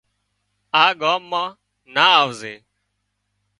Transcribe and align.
آ 0.83 0.85
ڳام 1.01 1.21
مان 1.31 1.49
نا 1.93 2.05
آوزي 2.21 2.55